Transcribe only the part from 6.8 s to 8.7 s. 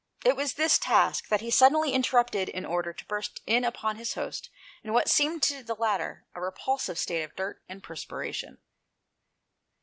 state of dirt and perspiration.